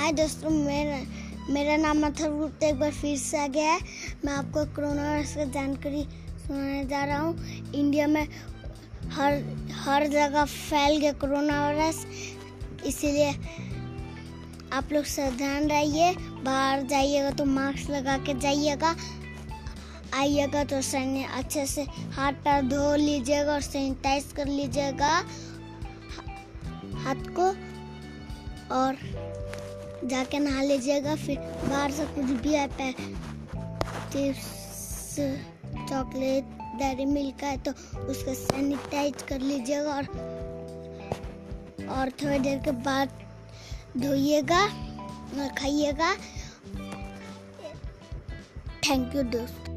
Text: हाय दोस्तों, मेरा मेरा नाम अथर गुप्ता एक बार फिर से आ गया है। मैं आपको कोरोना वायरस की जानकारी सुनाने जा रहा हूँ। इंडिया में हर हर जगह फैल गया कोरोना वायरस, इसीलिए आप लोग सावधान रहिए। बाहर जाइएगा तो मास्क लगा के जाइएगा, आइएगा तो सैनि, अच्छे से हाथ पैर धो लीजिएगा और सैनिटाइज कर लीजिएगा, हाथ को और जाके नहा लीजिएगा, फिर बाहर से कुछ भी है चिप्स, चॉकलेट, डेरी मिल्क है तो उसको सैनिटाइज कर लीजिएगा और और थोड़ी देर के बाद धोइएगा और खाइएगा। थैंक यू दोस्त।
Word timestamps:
हाय 0.00 0.12
दोस्तों, 0.12 0.50
मेरा 0.50 0.98
मेरा 1.52 1.76
नाम 1.76 2.02
अथर 2.06 2.30
गुप्ता 2.32 2.66
एक 2.66 2.78
बार 2.80 2.90
फिर 2.90 3.16
से 3.18 3.38
आ 3.38 3.46
गया 3.46 3.72
है। 3.72 3.80
मैं 4.24 4.32
आपको 4.32 4.64
कोरोना 4.74 5.02
वायरस 5.02 5.34
की 5.36 5.44
जानकारी 5.52 6.02
सुनाने 6.38 6.84
जा 6.88 7.04
रहा 7.04 7.18
हूँ। 7.18 7.72
इंडिया 7.74 8.06
में 8.06 8.26
हर 9.12 9.34
हर 9.76 10.06
जगह 10.08 10.44
फैल 10.44 10.96
गया 10.96 11.12
कोरोना 11.14 11.60
वायरस, 11.60 12.04
इसीलिए 12.86 13.34
आप 14.72 14.92
लोग 14.92 15.04
सावधान 15.06 15.68
रहिए। 15.68 16.12
बाहर 16.44 16.86
जाइएगा 16.86 17.30
तो 17.30 17.44
मास्क 17.46 17.90
लगा 17.90 18.16
के 18.18 18.34
जाइएगा, 18.40 18.94
आइएगा 20.14 20.64
तो 20.64 20.80
सैनि, 20.82 21.24
अच्छे 21.24 21.66
से 21.66 21.82
हाथ 22.12 22.44
पैर 22.44 22.62
धो 22.68 22.94
लीजिएगा 22.96 23.52
और 23.52 23.60
सैनिटाइज 23.62 24.32
कर 24.36 24.46
लीजिएगा, 24.48 25.12
हाथ 27.04 27.28
को 27.38 27.54
और 28.74 28.96
जाके 30.04 30.38
नहा 30.38 30.62
लीजिएगा, 30.62 31.14
फिर 31.16 31.38
बाहर 31.38 31.90
से 31.90 32.04
कुछ 32.14 32.24
भी 32.42 32.54
है 32.54 32.92
चिप्स, 34.12 35.16
चॉकलेट, 35.90 36.44
डेरी 36.78 37.04
मिल्क 37.04 37.42
है 37.44 37.56
तो 37.58 37.70
उसको 38.02 38.34
सैनिटाइज 38.34 39.22
कर 39.28 39.40
लीजिएगा 39.40 39.90
और 39.90 40.04
और 41.90 42.10
थोड़ी 42.22 42.38
देर 42.38 42.58
के 42.64 42.70
बाद 42.84 43.08
धोइएगा 43.96 44.62
और 44.62 45.48
खाइएगा। 45.58 46.14
थैंक 48.84 49.14
यू 49.16 49.22
दोस्त। 49.32 49.68